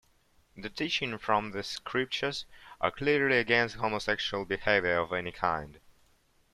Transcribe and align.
The 0.57 0.71
teaching 0.71 1.19
from 1.19 1.51
the 1.51 1.61
Scriptures 1.61 2.47
are 2.79 2.89
clearly 2.89 3.37
against 3.37 3.75
homosexual 3.75 4.45
behavior 4.45 4.97
of 4.97 5.13
any 5.13 5.31
kind. 5.31 5.79